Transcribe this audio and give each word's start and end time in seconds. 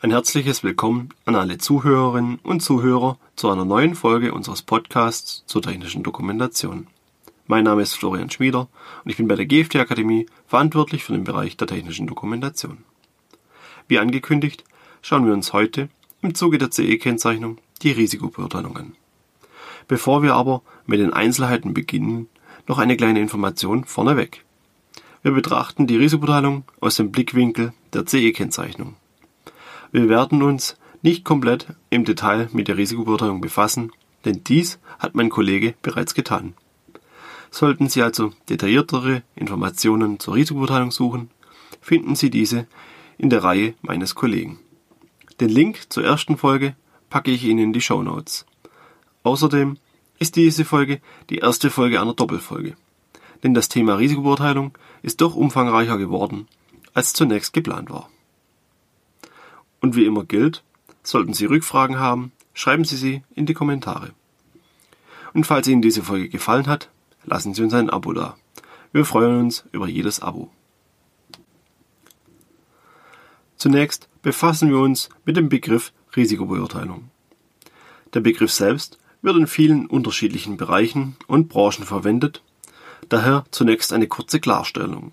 Ein 0.00 0.12
herzliches 0.12 0.62
Willkommen 0.62 1.08
an 1.24 1.34
alle 1.34 1.58
Zuhörerinnen 1.58 2.38
und 2.44 2.60
Zuhörer 2.60 3.18
zu 3.34 3.50
einer 3.50 3.64
neuen 3.64 3.96
Folge 3.96 4.32
unseres 4.32 4.62
Podcasts 4.62 5.42
zur 5.46 5.60
technischen 5.60 6.04
Dokumentation. 6.04 6.86
Mein 7.48 7.64
Name 7.64 7.82
ist 7.82 7.94
Florian 7.94 8.30
Schmieder 8.30 8.68
und 9.04 9.10
ich 9.10 9.16
bin 9.16 9.26
bei 9.26 9.34
der 9.34 9.46
GFT 9.46 9.74
Akademie 9.74 10.26
verantwortlich 10.46 11.02
für 11.02 11.14
den 11.14 11.24
Bereich 11.24 11.56
der 11.56 11.66
technischen 11.66 12.06
Dokumentation. 12.06 12.84
Wie 13.88 13.98
angekündigt, 13.98 14.62
schauen 15.02 15.26
wir 15.26 15.32
uns 15.32 15.52
heute 15.52 15.88
im 16.22 16.32
Zuge 16.36 16.58
der 16.58 16.70
CE-Kennzeichnung 16.70 17.58
die 17.82 17.90
Risikobeurteilung 17.90 18.76
an. 18.76 18.94
Bevor 19.88 20.22
wir 20.22 20.34
aber 20.36 20.62
mit 20.86 21.00
den 21.00 21.12
Einzelheiten 21.12 21.74
beginnen, 21.74 22.28
noch 22.68 22.78
eine 22.78 22.96
kleine 22.96 23.18
Information 23.18 23.82
vorneweg. 23.82 24.44
Wir 25.24 25.32
betrachten 25.32 25.88
die 25.88 25.96
Risikobeurteilung 25.96 26.62
aus 26.78 26.94
dem 26.94 27.10
Blickwinkel 27.10 27.72
der 27.92 28.06
CE-Kennzeichnung. 28.06 28.94
Wir 29.90 30.08
werden 30.08 30.42
uns 30.42 30.76
nicht 31.02 31.24
komplett 31.24 31.68
im 31.90 32.04
Detail 32.04 32.48
mit 32.52 32.68
der 32.68 32.76
Risikobeurteilung 32.76 33.40
befassen, 33.40 33.92
denn 34.24 34.42
dies 34.44 34.78
hat 34.98 35.14
mein 35.14 35.30
Kollege 35.30 35.74
bereits 35.82 36.14
getan. 36.14 36.54
Sollten 37.50 37.88
Sie 37.88 38.02
also 38.02 38.32
detailliertere 38.48 39.22
Informationen 39.34 40.18
zur 40.18 40.34
Risikobeurteilung 40.34 40.90
suchen, 40.90 41.30
finden 41.80 42.14
Sie 42.14 42.30
diese 42.30 42.66
in 43.16 43.30
der 43.30 43.42
Reihe 43.42 43.74
meines 43.80 44.14
Kollegen. 44.14 44.58
Den 45.40 45.48
Link 45.48 45.90
zur 45.90 46.04
ersten 46.04 46.36
Folge 46.36 46.76
packe 47.08 47.30
ich 47.30 47.44
Ihnen 47.44 47.60
in 47.60 47.72
die 47.72 47.80
Show 47.80 48.02
Notes. 48.02 48.44
Außerdem 49.22 49.78
ist 50.18 50.36
diese 50.36 50.64
Folge 50.64 51.00
die 51.30 51.38
erste 51.38 51.70
Folge 51.70 52.00
einer 52.00 52.14
Doppelfolge, 52.14 52.76
denn 53.42 53.54
das 53.54 53.68
Thema 53.68 53.94
Risikobeurteilung 53.94 54.76
ist 55.02 55.20
doch 55.20 55.34
umfangreicher 55.34 55.96
geworden, 55.96 56.48
als 56.92 57.12
zunächst 57.12 57.52
geplant 57.52 57.88
war. 57.88 58.10
Und 59.80 59.96
wie 59.96 60.04
immer 60.04 60.24
gilt, 60.24 60.64
sollten 61.02 61.34
Sie 61.34 61.46
Rückfragen 61.46 61.98
haben, 61.98 62.32
schreiben 62.54 62.84
Sie 62.84 62.96
sie 62.96 63.22
in 63.34 63.46
die 63.46 63.54
Kommentare. 63.54 64.12
Und 65.32 65.44
falls 65.44 65.68
Ihnen 65.68 65.82
diese 65.82 66.02
Folge 66.02 66.28
gefallen 66.28 66.66
hat, 66.66 66.90
lassen 67.24 67.54
Sie 67.54 67.62
uns 67.62 67.74
ein 67.74 67.90
Abo 67.90 68.12
da. 68.12 68.36
Wir 68.92 69.04
freuen 69.04 69.40
uns 69.40 69.64
über 69.72 69.86
jedes 69.86 70.20
Abo. 70.20 70.50
Zunächst 73.56 74.08
befassen 74.22 74.70
wir 74.70 74.78
uns 74.78 75.08
mit 75.24 75.36
dem 75.36 75.48
Begriff 75.48 75.92
Risikobeurteilung. 76.16 77.10
Der 78.14 78.20
Begriff 78.20 78.52
selbst 78.52 78.98
wird 79.20 79.36
in 79.36 79.46
vielen 79.46 79.86
unterschiedlichen 79.86 80.56
Bereichen 80.56 81.16
und 81.26 81.48
Branchen 81.48 81.84
verwendet, 81.84 82.42
daher 83.08 83.44
zunächst 83.50 83.92
eine 83.92 84.06
kurze 84.06 84.40
Klarstellung. 84.40 85.12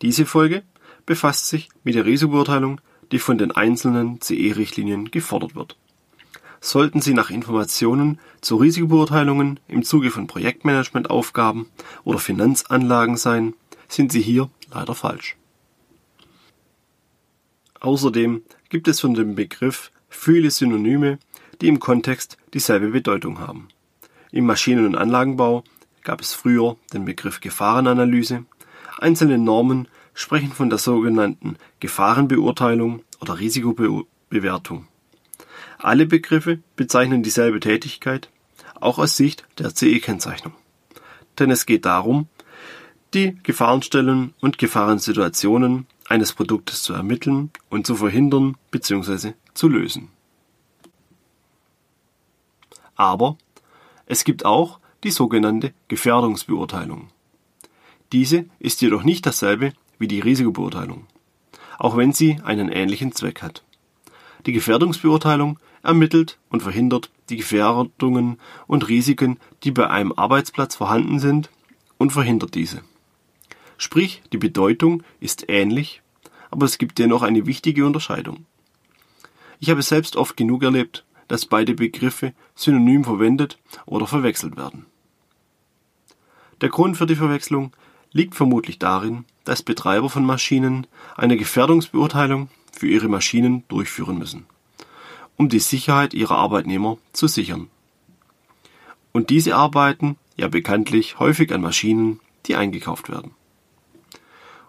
Diese 0.00 0.26
Folge 0.26 0.62
befasst 1.06 1.48
sich 1.48 1.68
mit 1.84 1.94
der 1.94 2.06
Risikobeurteilung 2.06 2.80
die 3.12 3.18
von 3.18 3.38
den 3.38 3.50
einzelnen 3.52 4.20
CE-Richtlinien 4.20 5.10
gefordert 5.10 5.54
wird. 5.54 5.76
Sollten 6.60 7.00
Sie 7.00 7.14
nach 7.14 7.30
Informationen 7.30 8.18
zu 8.40 8.56
Risikobeurteilungen 8.56 9.60
im 9.66 9.82
Zuge 9.82 10.10
von 10.10 10.26
Projektmanagementaufgaben 10.26 11.66
oder 12.04 12.18
Finanzanlagen 12.18 13.16
sein, 13.16 13.54
sind 13.88 14.12
Sie 14.12 14.20
hier 14.20 14.50
leider 14.70 14.94
falsch. 14.94 15.36
Außerdem 17.80 18.42
gibt 18.68 18.88
es 18.88 19.00
von 19.00 19.14
dem 19.14 19.34
Begriff 19.34 19.90
viele 20.10 20.50
Synonyme, 20.50 21.18
die 21.60 21.68
im 21.68 21.80
Kontext 21.80 22.36
dieselbe 22.52 22.88
Bedeutung 22.88 23.38
haben. 23.40 23.68
Im 24.32 24.44
Maschinen- 24.44 24.86
und 24.86 24.96
Anlagenbau 24.96 25.64
gab 26.04 26.20
es 26.20 26.34
früher 26.34 26.76
den 26.92 27.06
Begriff 27.06 27.40
Gefahrenanalyse, 27.40 28.44
einzelne 28.98 29.38
Normen 29.38 29.88
sprechen 30.14 30.52
von 30.52 30.70
der 30.70 30.78
sogenannten 30.78 31.56
Gefahrenbeurteilung 31.80 33.02
oder 33.20 33.38
Risikobewertung. 33.38 34.86
Alle 35.78 36.06
Begriffe 36.06 36.60
bezeichnen 36.76 37.22
dieselbe 37.22 37.60
Tätigkeit, 37.60 38.28
auch 38.80 38.98
aus 38.98 39.16
Sicht 39.16 39.44
der 39.58 39.74
CE-Kennzeichnung. 39.74 40.52
Denn 41.38 41.50
es 41.50 41.66
geht 41.66 41.84
darum, 41.84 42.28
die 43.14 43.38
Gefahrenstellen 43.42 44.34
und 44.40 44.58
Gefahrensituationen 44.58 45.86
eines 46.06 46.32
Produktes 46.32 46.82
zu 46.82 46.92
ermitteln 46.92 47.50
und 47.68 47.86
zu 47.86 47.96
verhindern 47.96 48.56
bzw. 48.70 49.32
zu 49.54 49.68
lösen. 49.68 50.08
Aber 52.94 53.38
es 54.06 54.24
gibt 54.24 54.44
auch 54.44 54.80
die 55.02 55.10
sogenannte 55.10 55.72
Gefährdungsbeurteilung. 55.88 57.08
Diese 58.12 58.46
ist 58.58 58.82
jedoch 58.82 59.04
nicht 59.04 59.24
dasselbe 59.24 59.72
wie 60.00 60.08
die 60.08 60.18
Risikobeurteilung, 60.18 61.06
auch 61.78 61.96
wenn 61.96 62.12
sie 62.12 62.38
einen 62.42 62.68
ähnlichen 62.68 63.12
Zweck 63.12 63.42
hat. 63.42 63.62
Die 64.46 64.52
Gefährdungsbeurteilung 64.52 65.60
ermittelt 65.84 66.38
und 66.48 66.62
verhindert 66.62 67.10
die 67.28 67.36
Gefährdungen 67.36 68.40
und 68.66 68.88
Risiken, 68.88 69.38
die 69.62 69.70
bei 69.70 69.88
einem 69.88 70.12
Arbeitsplatz 70.12 70.74
vorhanden 70.74 71.20
sind, 71.20 71.50
und 71.98 72.12
verhindert 72.12 72.54
diese. 72.54 72.80
Sprich, 73.76 74.22
die 74.32 74.38
Bedeutung 74.38 75.02
ist 75.20 75.44
ähnlich, 75.48 76.00
aber 76.50 76.64
es 76.64 76.78
gibt 76.78 76.98
dennoch 76.98 77.22
eine 77.22 77.44
wichtige 77.44 77.84
Unterscheidung. 77.84 78.46
Ich 79.58 79.68
habe 79.68 79.82
selbst 79.82 80.16
oft 80.16 80.34
genug 80.36 80.62
erlebt, 80.62 81.04
dass 81.28 81.44
beide 81.44 81.74
Begriffe 81.74 82.32
synonym 82.54 83.04
verwendet 83.04 83.58
oder 83.84 84.06
verwechselt 84.06 84.56
werden. 84.56 84.86
Der 86.62 86.70
Grund 86.70 86.96
für 86.96 87.06
die 87.06 87.16
Verwechslung 87.16 87.72
liegt 88.12 88.34
vermutlich 88.34 88.78
darin, 88.78 89.24
dass 89.44 89.62
Betreiber 89.62 90.10
von 90.10 90.24
Maschinen 90.24 90.86
eine 91.16 91.36
Gefährdungsbeurteilung 91.36 92.48
für 92.72 92.88
ihre 92.88 93.08
Maschinen 93.08 93.64
durchführen 93.68 94.18
müssen, 94.18 94.46
um 95.36 95.48
die 95.48 95.58
Sicherheit 95.58 96.14
ihrer 96.14 96.36
Arbeitnehmer 96.36 96.98
zu 97.12 97.26
sichern. 97.26 97.68
Und 99.12 99.30
diese 99.30 99.56
arbeiten 99.56 100.16
ja 100.36 100.48
bekanntlich 100.48 101.18
häufig 101.18 101.52
an 101.52 101.60
Maschinen, 101.60 102.20
die 102.46 102.56
eingekauft 102.56 103.08
werden. 103.08 103.32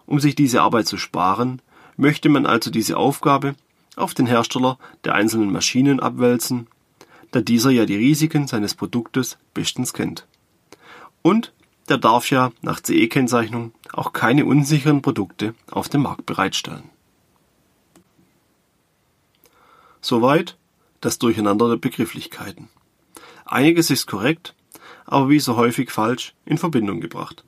Um 0.06 0.20
sich 0.20 0.34
diese 0.34 0.62
Arbeit 0.62 0.86
zu 0.86 0.98
sparen, 0.98 1.62
möchte 1.96 2.28
man 2.28 2.46
also 2.46 2.70
diese 2.70 2.96
Aufgabe 2.96 3.54
auf 3.96 4.14
den 4.14 4.26
Hersteller 4.26 4.78
der 5.04 5.14
einzelnen 5.14 5.52
Maschinen 5.52 6.00
abwälzen, 6.00 6.66
da 7.30 7.40
dieser 7.40 7.70
ja 7.70 7.86
die 7.86 7.96
Risiken 7.96 8.46
seines 8.46 8.74
Produktes 8.74 9.38
bestens 9.54 9.92
kennt. 9.92 10.26
Und 11.22 11.52
der 11.88 11.98
darf 11.98 12.30
ja 12.30 12.52
nach 12.60 12.80
CE-Kennzeichnung 12.80 13.72
auch 13.92 14.12
keine 14.12 14.44
unsicheren 14.44 15.02
Produkte 15.02 15.54
auf 15.70 15.88
dem 15.88 16.02
Markt 16.02 16.26
bereitstellen. 16.26 16.90
Soweit 20.00 20.56
das 21.00 21.18
Durcheinander 21.18 21.68
der 21.68 21.76
Begrifflichkeiten. 21.76 22.68
Einiges 23.44 23.90
ist 23.90 24.06
korrekt, 24.06 24.54
aber 25.04 25.28
wie 25.28 25.40
so 25.40 25.56
häufig 25.56 25.90
falsch 25.90 26.34
in 26.44 26.58
Verbindung 26.58 27.00
gebracht. 27.00 27.44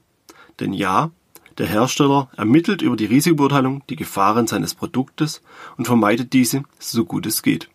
Denn 0.61 0.72
ja, 0.72 1.11
der 1.59 1.66
Hersteller 1.66 2.31
ermittelt 2.37 2.83
über 2.83 2.97
die 2.97 3.06
Risikobeurteilung 3.06 3.83
die 3.89 3.97
Gefahren 3.97 4.47
seines 4.47 4.75
Produktes 4.75 5.41
und 5.77 5.87
vermeidet 5.87 6.33
diese 6.33 6.65
so 6.78 7.05
gut 7.05 7.27
es 7.27 7.43
geht. 7.43 7.71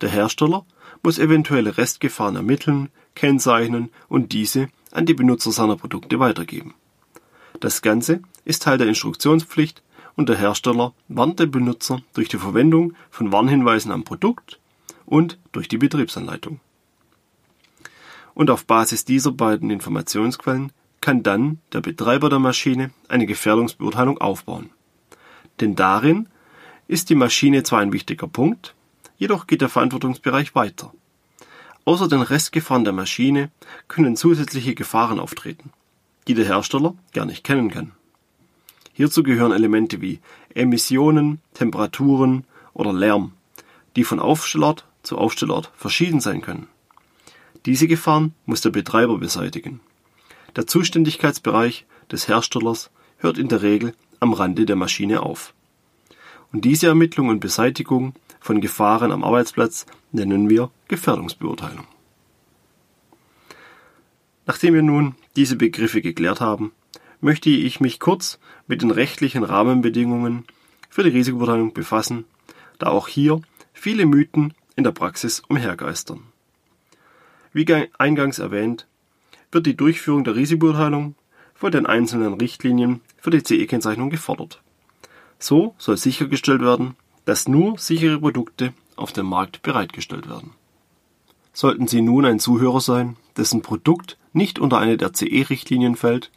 Der 0.00 0.10
Hersteller 0.10 0.66
muss 1.02 1.18
eventuelle 1.18 1.78
Restgefahren 1.78 2.36
ermitteln, 2.36 2.90
kennzeichnen 3.14 3.90
und 4.08 4.32
diese 4.32 4.68
an 4.90 5.06
die 5.06 5.14
Benutzer 5.14 5.52
seiner 5.52 5.76
Produkte 5.76 6.18
weitergeben. 6.18 6.74
Das 7.60 7.82
Ganze 7.82 8.20
ist 8.44 8.62
Teil 8.62 8.78
der 8.78 8.88
Instruktionspflicht 8.88 9.82
und 10.14 10.28
der 10.28 10.36
Hersteller 10.36 10.94
warnt 11.08 11.40
den 11.40 11.50
Benutzer 11.50 12.02
durch 12.14 12.28
die 12.28 12.38
Verwendung 12.38 12.94
von 13.10 13.32
Warnhinweisen 13.32 13.92
am 13.92 14.04
Produkt 14.04 14.58
und 15.04 15.38
durch 15.52 15.68
die 15.68 15.78
Betriebsanleitung. 15.78 16.60
Und 18.34 18.50
auf 18.50 18.66
Basis 18.66 19.04
dieser 19.04 19.32
beiden 19.32 19.70
Informationsquellen 19.70 20.72
kann 21.00 21.22
dann 21.22 21.60
der 21.72 21.80
Betreiber 21.80 22.28
der 22.28 22.38
Maschine 22.38 22.90
eine 23.08 23.26
Gefährdungsbeurteilung 23.26 24.18
aufbauen. 24.18 24.70
Denn 25.60 25.74
darin 25.74 26.28
ist 26.88 27.08
die 27.10 27.14
Maschine 27.14 27.62
zwar 27.62 27.80
ein 27.80 27.92
wichtiger 27.92 28.28
Punkt, 28.28 28.74
jedoch 29.16 29.46
geht 29.46 29.60
der 29.60 29.68
Verantwortungsbereich 29.68 30.54
weiter. 30.54 30.92
Außer 31.86 32.08
den 32.08 32.20
Restgefahren 32.20 32.82
der 32.82 32.92
Maschine 32.92 33.50
können 33.86 34.16
zusätzliche 34.16 34.74
Gefahren 34.74 35.20
auftreten, 35.20 35.70
die 36.26 36.34
der 36.34 36.44
Hersteller 36.44 36.94
gar 37.14 37.26
nicht 37.26 37.44
kennen 37.44 37.70
kann. 37.70 37.92
Hierzu 38.92 39.22
gehören 39.22 39.52
Elemente 39.52 40.00
wie 40.00 40.18
Emissionen, 40.52 41.40
Temperaturen 41.54 42.44
oder 42.74 42.92
Lärm, 42.92 43.34
die 43.94 44.02
von 44.02 44.18
Aufstellort 44.18 44.84
zu 45.04 45.16
Aufstellort 45.16 45.70
verschieden 45.76 46.20
sein 46.20 46.42
können. 46.42 46.66
Diese 47.66 47.86
Gefahren 47.86 48.34
muss 48.46 48.62
der 48.62 48.70
Betreiber 48.70 49.18
beseitigen. 49.18 49.80
Der 50.56 50.66
Zuständigkeitsbereich 50.66 51.86
des 52.10 52.26
Herstellers 52.26 52.90
hört 53.18 53.38
in 53.38 53.48
der 53.48 53.62
Regel 53.62 53.94
am 54.18 54.32
Rande 54.32 54.66
der 54.66 54.76
Maschine 54.76 55.22
auf. 55.22 55.54
Und 56.52 56.64
diese 56.64 56.88
Ermittlung 56.88 57.28
und 57.28 57.38
Beseitigung 57.38 58.14
von 58.46 58.60
Gefahren 58.60 59.10
am 59.10 59.24
Arbeitsplatz 59.24 59.86
nennen 60.12 60.48
wir 60.48 60.70
Gefährdungsbeurteilung. 60.86 61.84
Nachdem 64.46 64.74
wir 64.74 64.82
nun 64.82 65.16
diese 65.34 65.56
Begriffe 65.56 66.00
geklärt 66.00 66.40
haben, 66.40 66.70
möchte 67.20 67.50
ich 67.50 67.80
mich 67.80 67.98
kurz 67.98 68.38
mit 68.68 68.82
den 68.82 68.92
rechtlichen 68.92 69.42
Rahmenbedingungen 69.42 70.44
für 70.88 71.02
die 71.02 71.10
Risikobeurteilung 71.10 71.74
befassen, 71.74 72.24
da 72.78 72.86
auch 72.86 73.08
hier 73.08 73.42
viele 73.72 74.06
Mythen 74.06 74.54
in 74.76 74.84
der 74.84 74.92
Praxis 74.92 75.42
umhergeistern. 75.48 76.20
Wie 77.52 77.66
eingangs 77.98 78.38
erwähnt, 78.38 78.86
wird 79.50 79.66
die 79.66 79.76
Durchführung 79.76 80.22
der 80.22 80.36
Risikobeurteilung 80.36 81.16
von 81.54 81.72
den 81.72 81.86
einzelnen 81.86 82.34
Richtlinien 82.34 83.00
für 83.18 83.30
die 83.30 83.42
CE-Kennzeichnung 83.42 84.10
gefordert. 84.10 84.62
So 85.40 85.74
soll 85.78 85.96
sichergestellt 85.96 86.60
werden, 86.60 86.94
dass 87.26 87.48
nur 87.48 87.76
sichere 87.76 88.20
Produkte 88.20 88.72
auf 88.94 89.12
dem 89.12 89.26
Markt 89.26 89.60
bereitgestellt 89.62 90.28
werden. 90.28 90.52
Sollten 91.52 91.88
Sie 91.88 92.00
nun 92.00 92.24
ein 92.24 92.38
Zuhörer 92.38 92.80
sein, 92.80 93.16
dessen 93.36 93.62
Produkt 93.62 94.16
nicht 94.32 94.58
unter 94.58 94.78
eine 94.78 94.96
der 94.96 95.12
CE-Richtlinien 95.12 95.96
fällt, 95.96 96.30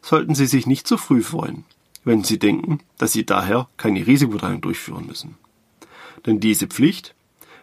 sollten 0.00 0.34
Sie 0.34 0.46
sich 0.46 0.66
nicht 0.66 0.86
zu 0.86 0.96
früh 0.96 1.22
freuen, 1.22 1.64
wenn 2.04 2.24
Sie 2.24 2.38
denken, 2.38 2.80
dass 2.96 3.12
Sie 3.12 3.26
daher 3.26 3.68
keine 3.76 4.06
Risikobeurteilung 4.06 4.60
durchführen 4.62 5.06
müssen. 5.06 5.36
Denn 6.24 6.40
diese 6.40 6.66
Pflicht 6.66 7.14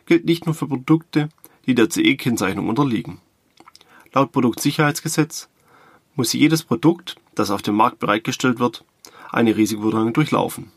gilt 0.06 0.26
nicht 0.26 0.46
nur 0.46 0.56
für 0.56 0.68
Produkte, 0.68 1.30
die 1.66 1.76
der 1.76 1.90
CE-Kennzeichnung 1.90 2.70
unterliegen. 2.70 3.20
Laut 4.14 4.32
Produktsicherheitsgesetz 4.32 5.50
muss 6.16 6.34
jedes 6.34 6.64
Produkt, 6.64 7.16
das 7.36 7.52
auf 7.52 7.62
dem 7.62 7.76
Markt 7.76 8.00
bereitgestellt 8.00 8.60
wird, 8.60 8.86
eine 9.32 9.58
Risikobeurteilung 9.58 10.14
durchlaufen. 10.14 10.72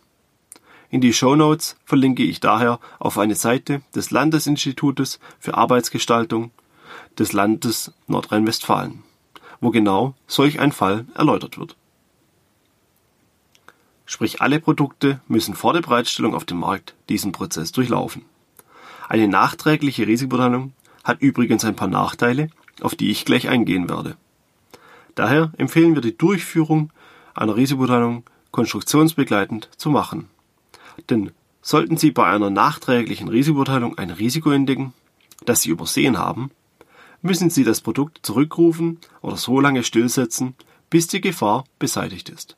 In 0.91 1.01
die 1.01 1.13
Show 1.13 1.37
Notes 1.37 1.77
verlinke 1.85 2.25
ich 2.25 2.41
daher 2.41 2.81
auf 2.99 3.17
eine 3.17 3.37
Seite 3.37 3.81
des 3.95 4.11
Landesinstitutes 4.11 5.21
für 5.39 5.55
Arbeitsgestaltung 5.55 6.51
des 7.17 7.33
Landes 7.33 7.93
Nordrhein-Westfalen, 8.09 9.05
wo 9.61 9.71
genau 9.71 10.15
solch 10.27 10.59
ein 10.59 10.73
Fall 10.73 11.07
erläutert 11.15 11.59
wird. 11.59 11.77
Sprich, 14.05 14.41
alle 14.41 14.59
Produkte 14.59 15.21
müssen 15.29 15.55
vor 15.55 15.73
der 15.73 15.83
Bereitstellung 15.83 16.35
auf 16.35 16.45
dem 16.45 16.59
Markt 16.59 16.97
diesen 17.09 17.31
Prozess 17.31 17.71
durchlaufen. 17.71 18.25
Eine 19.09 19.29
nachträgliche 19.29 20.09
Risikobeurteilung 20.09 20.73
hat 21.05 21.21
übrigens 21.21 21.65
ein 21.65 21.77
paar 21.77 21.87
Nachteile, 21.87 22.51
auf 22.81 22.97
die 22.97 23.11
ich 23.11 23.25
gleich 23.25 23.49
eingehen 23.49 23.89
werde. 23.89 24.17
Daher 25.15 25.53
empfehlen 25.57 25.95
wir 25.95 26.03
die 26.03 26.19
Durchführung 26.19 26.91
einer 27.35 27.55
Risikobeurteilung 27.55 28.25
konstruktionsbegleitend 28.51 29.69
zu 29.77 29.91
machen. 29.91 30.29
Denn 31.09 31.31
sollten 31.63 31.97
Sie 31.97 32.11
bei 32.11 32.27
einer 32.27 32.51
nachträglichen 32.51 33.29
Risikobeurteilung 33.29 33.99
ein 33.99 34.11
Risiko 34.11 34.51
entdecken, 34.51 34.93
das 35.45 35.63
Sie 35.63 35.71
übersehen 35.71 36.19
haben, 36.19 36.51
müssen 37.23 37.51
Sie 37.51 37.65
das 37.65 37.81
Produkt 37.81 38.21
zurückrufen 38.23 38.99
oder 39.23 39.37
so 39.37 39.61
lange 39.61 39.83
stillsetzen, 39.85 40.55
bis 40.89 41.07
die 41.07 41.21
Gefahr 41.21 41.65
beseitigt 41.79 42.29
ist. 42.29 42.57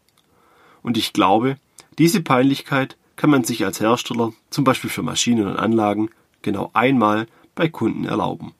Und 0.82 0.96
ich 0.96 1.12
glaube, 1.12 1.56
diese 1.98 2.22
Peinlichkeit 2.22 2.96
kann 3.16 3.30
man 3.30 3.44
sich 3.44 3.64
als 3.64 3.80
Hersteller, 3.80 4.32
zum 4.50 4.64
Beispiel 4.64 4.90
für 4.90 5.02
Maschinen 5.02 5.46
und 5.46 5.56
Anlagen, 5.56 6.10
genau 6.40 6.70
einmal 6.72 7.26
bei 7.54 7.68
Kunden 7.68 8.04
erlauben. 8.04 8.52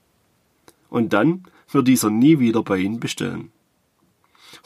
Und 0.88 1.12
dann 1.12 1.44
wird 1.70 1.88
dieser 1.88 2.10
nie 2.10 2.38
wieder 2.38 2.62
bei 2.62 2.78
Ihnen 2.78 3.00
bestellen. 3.00 3.50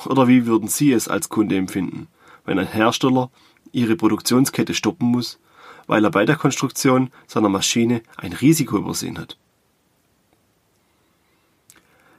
Oder 0.05 0.29
wie 0.29 0.47
würden 0.47 0.69
Sie 0.69 0.93
es 0.93 1.09
als 1.09 1.29
Kunde 1.29 1.57
empfinden, 1.57 2.09
wenn 2.45 2.59
ein 2.59 2.67
Hersteller 2.67 3.31
ihre 3.76 3.94
Produktionskette 3.94 4.75
stoppen 4.75 5.08
muss, 5.08 5.38
weil 5.87 6.02
er 6.05 6.11
bei 6.11 6.25
der 6.25 6.37
Konstruktion 6.37 7.11
seiner 7.26 7.49
Maschine 7.49 8.02
ein 8.17 8.32
Risiko 8.32 8.78
übersehen 8.78 9.19
hat. 9.19 9.37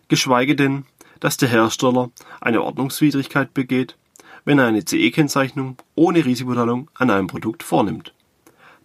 Geschweige 0.08 0.56
denn, 0.56 0.86
dass 1.20 1.36
der 1.38 1.50
Hersteller 1.50 2.12
eine 2.40 2.62
Ordnungswidrigkeit 2.62 3.54
begeht, 3.54 3.98
wenn 4.46 4.60
er 4.60 4.68
eine 4.68 4.86
CE-Kennzeichnung 4.86 5.78
ohne 5.96 6.24
Risikoteilung 6.24 6.90
an 6.94 7.10
einem 7.10 7.28
Produkt 7.28 7.64
vornimmt. 7.64 8.14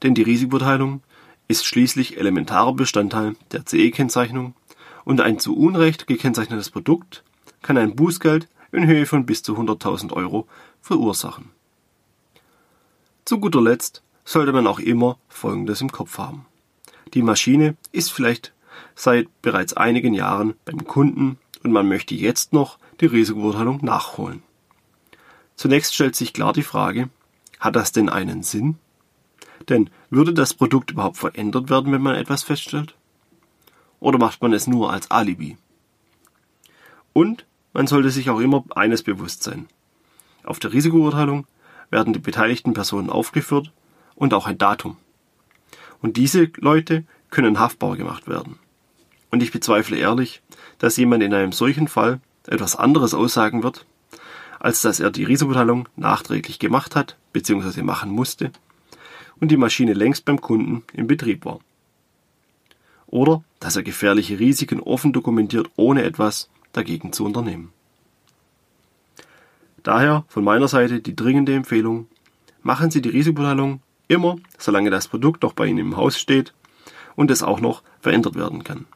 Denn 0.03 0.15
die 0.15 0.23
Risikoteilung 0.23 1.03
ist 1.47 1.67
schließlich 1.67 2.19
elementarer 2.19 2.73
Bestandteil 2.73 3.37
der 3.53 3.65
CE-Kennzeichnung 3.67 4.55
und 5.05 5.21
ein 5.21 5.39
zu 5.39 5.57
Unrecht 5.57 6.07
gekennzeichnetes 6.07 6.71
Produkt 6.71 7.23
kann 7.61 7.77
ein 7.77 7.95
Bußgeld 7.95 8.49
in 8.73 8.87
Höhe 8.87 9.07
von 9.07 9.27
bis 9.27 9.43
zu 9.43 9.57
100.000 9.57 10.13
Euro 10.13 10.49
verursachen. 10.81 11.51
Zu 13.33 13.41
guter 13.41 13.63
Letzt 13.63 14.03
sollte 14.27 14.53
man 14.53 14.67
auch 14.67 14.79
immer 14.79 15.17
Folgendes 15.27 15.81
im 15.81 15.91
Kopf 15.91 16.19
haben. 16.19 16.45
Die 17.15 17.23
Maschine 17.23 17.79
ist 17.91 18.13
vielleicht 18.13 18.53
seit 18.95 19.27
bereits 19.41 19.73
einigen 19.73 20.13
Jahren 20.13 20.53
beim 20.67 20.85
Kunden 20.85 21.39
und 21.63 21.73
man 21.73 21.89
möchte 21.89 22.15
jetzt 22.15 22.53
noch 22.53 22.79
die 23.01 23.07
Risikobeurteilung 23.07 23.83
nachholen. 23.83 24.43
Zunächst 25.57 25.95
stellt 25.95 26.15
sich 26.15 26.35
klar 26.35 26.53
die 26.53 26.63
Frage, 26.63 27.09
hat 27.59 27.75
das 27.75 27.91
denn 27.91 28.11
einen 28.11 28.43
Sinn? 28.43 28.77
Denn 29.71 29.89
würde 30.11 30.35
das 30.35 30.53
Produkt 30.53 30.91
überhaupt 30.91 31.17
verändert 31.17 31.71
werden, 31.71 31.91
wenn 31.91 32.03
man 32.03 32.17
etwas 32.17 32.43
feststellt? 32.43 32.95
Oder 33.99 34.19
macht 34.19 34.43
man 34.43 34.53
es 34.53 34.67
nur 34.67 34.93
als 34.93 35.11
Alibi? 35.11 35.57
Und 37.15 37.47
man 37.73 37.87
sollte 37.87 38.11
sich 38.11 38.29
auch 38.29 38.41
immer 38.41 38.63
eines 38.75 39.03
bewusst 39.03 39.43
sein. 39.43 39.69
Auf 40.45 40.59
der 40.59 40.75
Risikobeurteilung 40.75 41.47
werden 41.93 42.13
die 42.13 42.19
beteiligten 42.19 42.75
Personen 42.75 43.11
aufgeführt 43.11 43.71
und 44.17 44.35
auch 44.35 44.49
ein 44.49 44.59
Datum. 44.59 44.97
Und 46.01 46.17
diese 46.17 46.51
Leute 46.57 47.05
können 47.31 47.61
haftbar 47.61 47.97
gemacht 47.97 48.27
werden. 48.27 48.59
Und 49.31 49.43
ich 49.43 49.53
bezweifle 49.53 49.97
ehrlich, 49.97 50.43
dass 50.79 50.97
jemand 50.97 51.23
in 51.23 51.33
einem 51.33 51.53
solchen 51.53 51.87
Fall 51.87 52.21
etwas 52.47 52.75
anderes 52.75 53.15
aussagen 53.15 53.63
wird, 53.63 53.87
als 54.59 54.83
dass 54.83 55.01
er 55.01 55.11
die 55.11 55.25
Risikobeteiligung 55.25 55.89
nachträglich 55.97 56.59
gemacht 56.59 56.97
hat 56.97 57.17
bzw. 57.33 57.83
machen 57.83 58.11
musste 58.11 58.51
und 59.41 59.51
die 59.51 59.57
Maschine 59.57 59.93
längst 59.93 60.25
beim 60.25 60.41
Kunden 60.41 60.85
im 60.93 61.07
Betrieb 61.07 61.45
war. 61.45 61.61
Oder 63.07 63.45
dass 63.61 63.77
er 63.77 63.83
gefährliche 63.83 64.39
Risiken 64.39 64.81
offen 64.81 65.13
dokumentiert, 65.13 65.71
ohne 65.77 66.03
etwas 66.03 66.49
dagegen 66.73 67.13
zu 67.13 67.25
unternehmen. 67.25 67.73
Daher 69.83 70.25
von 70.29 70.45
meiner 70.45 70.69
Seite 70.69 71.01
die 71.01 71.17
dringende 71.17 71.55
Empfehlung, 71.55 72.07
machen 72.63 72.91
Sie 72.91 73.03
die 73.03 73.09
Risikobeteiligung 73.09 73.81
immer, 74.09 74.37
solange 74.59 74.91
das 74.91 75.09
Produkt 75.09 75.43
noch 75.43 75.55
bei 75.55 75.67
Ihnen 75.67 75.79
im 75.79 75.97
Haus 75.97 76.19
steht 76.19 76.55
und 77.17 77.31
es 77.31 77.43
auch 77.43 77.61
noch 77.61 77.83
verändert 78.01 78.37
werden 78.37 78.63
kann. 78.63 78.87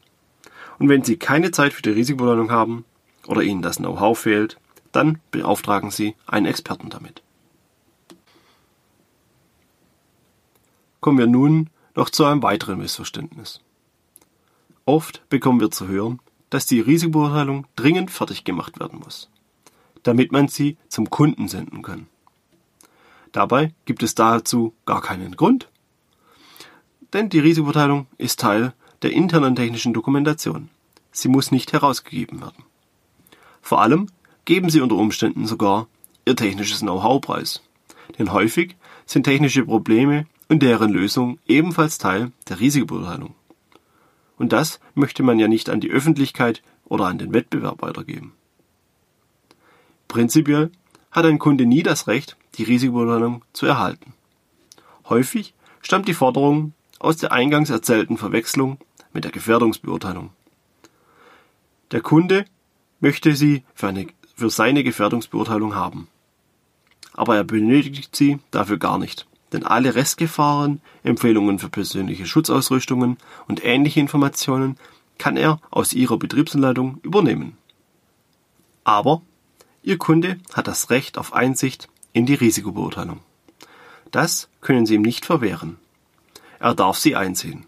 Und 0.79 0.89
wenn 0.89 1.03
Sie 1.03 1.17
keine 1.17 1.51
Zeit 1.51 1.73
für 1.73 1.83
die 1.83 1.91
Risikobeteiligung 1.91 2.51
haben 2.51 2.85
oder 3.27 3.43
Ihnen 3.43 3.63
das 3.63 3.79
Know-how 3.79 4.17
fehlt, 4.17 4.59
dann 4.93 5.19
beauftragen 5.31 5.91
Sie 5.91 6.15
einen 6.27 6.47
Experten 6.47 6.91
damit. 6.91 7.23
Kommen 11.01 11.19
wir 11.19 11.27
nun 11.27 11.71
noch 11.95 12.11
zu 12.11 12.25
einem 12.25 12.43
weiteren 12.43 12.79
Missverständnis. 12.79 13.61
Oft 14.85 15.29
bekommen 15.29 15.61
wir 15.61 15.71
zu 15.71 15.89
hören, 15.89 16.21
dass 16.51 16.67
die 16.67 16.81
Risikobeurteilung 16.81 17.67
dringend 17.75 18.11
fertig 18.11 18.45
gemacht 18.45 18.79
werden 18.79 19.01
muss 19.01 19.31
damit 20.07 20.31
man 20.31 20.49
sie 20.49 20.77
zum 20.89 21.11
Kunden 21.11 21.49
senden 21.49 21.83
kann. 21.83 22.07
Dabei 23.33 23.75
gibt 23.85 24.03
es 24.03 24.15
dazu 24.15 24.73
gar 24.87 25.03
keinen 25.03 25.37
Grund, 25.37 25.69
denn 27.13 27.29
die 27.29 27.41
Risikoverteilung 27.41 28.07
ist 28.19 28.41
Teil 28.41 28.73
der 29.03 29.13
internen 29.13 29.57
technischen 29.57 29.95
Dokumentation. 29.95 30.69
Sie 31.11 31.29
muss 31.29 31.51
nicht 31.51 31.73
herausgegeben 31.73 32.41
werden. 32.41 32.65
Vor 33.61 33.81
allem 33.81 34.09
geben 34.45 34.71
sie 34.71 34.81
unter 34.81 34.97
Umständen 34.97 35.47
sogar 35.47 35.89
ihr 36.25 36.37
technisches 36.37 36.81
Know-how 36.81 37.21
preis, 37.21 37.63
denn 38.19 38.33
häufig 38.33 38.77
sind 39.07 39.25
technische 39.25 39.65
Probleme 39.65 40.27
und 40.49 40.63
deren 40.63 40.93
Lösung 40.93 41.39
ebenfalls 41.47 41.99
Teil 41.99 42.33
der 42.49 42.61
Risikobeurteilung. 42.61 43.35
Und 44.39 44.53
das 44.53 44.81
möchte 44.95 45.23
man 45.23 45.39
ja 45.39 45.49
nicht 45.49 45.69
an 45.69 45.81
die 45.81 45.91
Öffentlichkeit 45.91 46.63
oder 46.85 47.07
an 47.07 47.19
den 47.19 47.33
Wettbewerb 47.33 47.83
weitergeben. 47.83 48.33
Prinzipiell 50.09 50.71
hat 51.11 51.25
ein 51.25 51.39
Kunde 51.39 51.67
nie 51.67 51.83
das 51.83 52.07
Recht, 52.07 52.37
die 52.55 52.65
Risikobeurteilung 52.65 53.43
zu 53.53 53.67
erhalten. 53.67 54.13
Häufig 55.09 55.55
stammt 55.81 56.09
die 56.09 56.15
Forderung 56.15 56.73
aus 56.99 57.17
der 57.17 57.33
eingangs 57.33 57.71
erzählten 57.71 58.17
Verwechslung 58.17 58.79
mit 59.13 59.25
der 59.25 59.33
Gefährdungsbeurteilung. 59.33 60.31
Der 61.93 62.01
Kunde 62.01 62.45
möchte 63.01 63.35
sie 63.37 63.63
für, 63.75 63.89
eine, 63.89 64.07
für 64.35 64.51
seine 64.51 64.83
Gefährdungsbeurteilung 64.83 65.75
haben. 65.75 66.09
Aber 67.13 67.37
er 67.37 67.45
benötigt 67.45 68.17
sie 68.17 68.39
dafür 68.51 68.79
gar 68.79 68.99
nicht, 68.99 69.27
denn 69.53 69.65
alle 69.65 69.95
Restgefahren, 69.95 70.81
Empfehlungen 71.03 71.59
für 71.59 71.69
persönliche 71.69 72.27
Schutzausrüstungen 72.27 73.17
und 73.47 73.65
ähnliche 73.65 74.01
Informationen 74.01 74.77
kann 75.19 75.37
er 75.37 75.61
aus 75.71 75.93
ihrer 75.93 76.19
Betriebsanleitung 76.19 76.99
übernehmen. 77.03 77.57
Aber 78.85 79.23
Ihr 79.87 79.99
Kunde 79.99 80.41
hat 80.53 80.67
das 80.67 80.91
Recht 80.91 81.17
auf 81.17 81.33
Einsicht 81.33 81.89
in 82.13 82.27
die 82.27 82.35
Risikobeurteilung. 82.35 83.21
Das 84.11 84.49
können 84.61 84.85
Sie 84.85 84.97
ihm 84.97 85.03
nicht 85.03 85.25
verwehren. 85.25 85.79
Er 86.59 86.75
darf 86.75 86.99
sie 86.99 87.15
einsehen. 87.15 87.67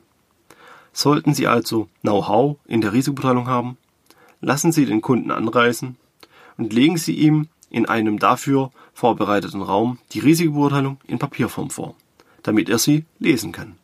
Sollten 0.93 1.33
Sie 1.33 1.47
also 1.47 1.89
Know-how 2.01 2.57
in 2.67 2.81
der 2.81 2.93
Risikobeurteilung 2.93 3.47
haben, 3.47 3.79
lassen 4.41 4.73
Sie 4.73 4.85
den 4.85 5.01
Kunden 5.01 5.31
anreisen 5.31 5.97
und 6.57 6.73
legen 6.73 6.97
Sie 6.97 7.15
ihm 7.15 7.47
in 7.71 7.89
einem 7.89 8.19
dafür 8.19 8.73
vorbereiteten 8.95 9.63
Raum 9.63 10.01
die 10.11 10.19
Risikobeurteilung 10.19 10.99
in 11.07 11.21
Papierform 11.21 11.71
vor, 11.71 11.95
damit 12.43 12.69
er 12.69 12.79
sie 12.79 13.05
lesen 13.21 13.53
kann. 13.53 13.77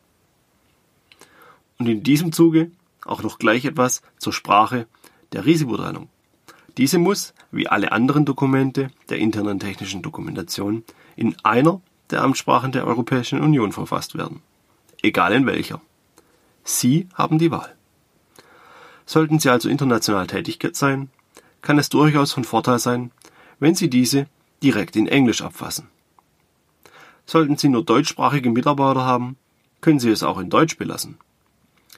und 1.77 1.87
in 1.87 2.03
diesem 2.03 2.33
Zuge 2.33 2.69
auch 3.05 3.23
noch 3.23 3.39
gleich 3.39 3.63
etwas 3.63 4.01
zur 4.17 4.33
Sprache 4.33 4.87
der 5.31 5.45
Risikobeurteilung. 5.45 6.09
Diese 6.77 6.99
muss, 6.99 7.33
wie 7.51 7.67
alle 7.67 7.91
anderen 7.91 8.25
Dokumente 8.25 8.89
der 9.09 9.19
internen 9.19 9.59
technischen 9.59 10.01
Dokumentation, 10.01 10.83
in 11.15 11.35
einer 11.43 11.81
der 12.11 12.21
Amtssprachen 12.21 12.71
der 12.71 12.85
Europäischen 12.85 13.41
Union 13.41 13.71
verfasst 13.71 14.15
werden. 14.15 14.41
Egal 15.01 15.33
in 15.33 15.45
welcher. 15.45 15.81
Sie 16.63 17.07
haben 17.13 17.39
die 17.39 17.51
Wahl. 17.51 17.75
Sollten 19.05 19.39
Sie 19.39 19.49
also 19.49 19.69
international 19.69 20.27
tätig 20.27 20.59
sein, 20.73 21.09
kann 21.61 21.77
es 21.77 21.89
durchaus 21.89 22.33
von 22.33 22.43
Vorteil 22.43 22.79
sein, 22.79 23.11
wenn 23.59 23.75
Sie 23.75 23.89
diese 23.89 24.27
direkt 24.61 24.95
in 24.95 25.07
Englisch 25.07 25.41
abfassen. 25.41 25.87
Sollten 27.25 27.57
Sie 27.57 27.69
nur 27.69 27.83
deutschsprachige 27.83 28.49
Mitarbeiter 28.49 29.05
haben, 29.05 29.37
können 29.81 29.99
Sie 29.99 30.09
es 30.09 30.23
auch 30.23 30.39
in 30.39 30.49
Deutsch 30.49 30.77
belassen. 30.77 31.17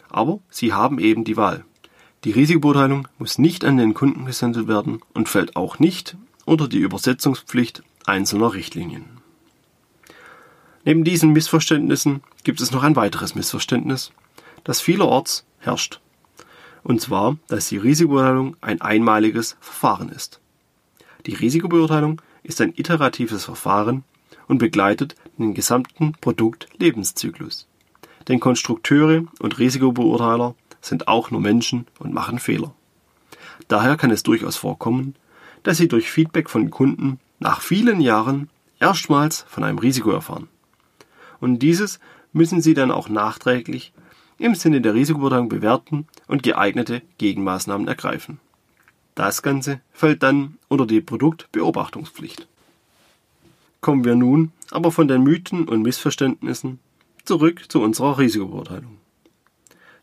Aber 0.10 0.40
Sie 0.50 0.74
haben 0.74 1.00
eben 1.00 1.24
die 1.24 1.38
Wahl. 1.38 1.66
Die 2.24 2.32
Risikobeurteilung 2.32 3.08
muss 3.20 3.38
nicht 3.38 3.64
an 3.64 3.78
den 3.78 3.94
Kunden 3.94 4.26
gesendet 4.26 4.68
werden 4.68 5.02
und 5.14 5.30
fällt 5.30 5.56
auch 5.56 5.80
nicht 5.80 6.18
unter 6.46 6.68
die 6.68 6.80
Übersetzungspflicht 6.80 7.84
einzelner 8.06 8.54
Richtlinien. 8.54 9.06
Neben 10.84 11.04
diesen 11.04 11.34
Missverständnissen 11.34 12.24
gibt 12.44 12.62
es 12.62 12.72
noch 12.72 12.84
ein 12.84 12.96
weiteres 12.96 13.36
Missverständnis, 13.36 14.12
das 14.64 14.82
vielerorts 14.82 15.46
herrscht. 15.60 16.00
Und 16.84 17.02
zwar, 17.02 17.38
dass 17.50 17.68
die 17.68 17.78
Risikobeurteilung 17.78 18.56
ein 18.62 18.82
einmaliges 18.82 19.58
Verfahren 19.60 20.10
ist. 20.10 20.40
Die 21.26 21.34
Risikobeurteilung 21.34 22.22
ist 22.44 22.62
ein 22.62 22.74
iteratives 22.76 23.44
Verfahren 23.44 24.06
und 24.48 24.60
begleitet 24.60 25.16
den 25.38 25.54
gesamten 25.54 26.14
Produktlebenszyklus. 26.22 27.68
Denn 28.28 28.40
Konstrukteure 28.40 29.26
und 29.40 29.60
Risikobeurteiler 29.60 30.56
sind 30.82 31.08
auch 31.08 31.32
nur 31.32 31.42
Menschen 31.42 31.88
und 32.00 32.14
machen 32.14 32.40
Fehler. 32.40 32.74
Daher 33.68 33.98
kann 33.98 34.12
es 34.12 34.24
durchaus 34.24 34.56
vorkommen, 34.56 35.16
dass 35.64 35.78
Sie 35.78 35.88
durch 35.88 36.10
Feedback 36.10 36.50
von 36.50 36.70
Kunden 36.70 37.20
nach 37.40 37.62
vielen 37.62 38.00
Jahren 38.00 38.50
erstmals 38.80 39.46
von 39.48 39.64
einem 39.64 39.80
Risiko 39.80 40.12
erfahren. 40.12 40.48
Und 41.40 41.60
dieses 41.60 42.00
müssen 42.34 42.62
Sie 42.62 42.74
dann 42.74 42.92
auch 42.92 43.10
nachträglich 43.10 43.94
im 44.38 44.56
Sinne 44.56 44.82
der 44.82 44.94
Risikobeurteilung 44.94 45.50
bewerten 45.50 46.08
und 46.28 46.44
geeignete 46.44 47.02
Gegenmaßnahmen 47.18 47.88
ergreifen. 47.88 48.40
Das 49.16 49.42
Ganze 49.42 49.82
fällt 49.92 50.22
dann 50.22 50.58
unter 50.68 50.86
die 50.86 51.02
Produktbeobachtungspflicht. 51.02 52.48
Kommen 53.82 54.06
wir 54.06 54.16
nun 54.16 54.52
aber 54.70 54.92
von 54.92 55.08
den 55.08 55.24
Mythen 55.24 55.68
und 55.68 55.82
Missverständnissen 55.82 56.80
zurück 57.24 57.66
zu 57.70 57.82
unserer 57.82 58.20
Risikobeurteilung. 58.20 58.98